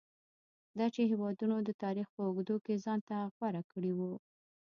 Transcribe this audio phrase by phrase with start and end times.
[0.77, 4.13] دا چې هېوادونو د تاریخ په اوږدو کې ځان ته غوره کړي وو.